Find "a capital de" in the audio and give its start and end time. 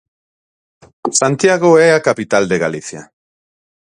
1.93-2.57